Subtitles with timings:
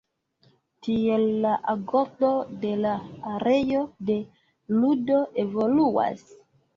[0.85, 2.31] Tiel la agordo
[2.63, 2.93] de la
[3.33, 4.15] areo de
[4.79, 6.25] ludo evoluas.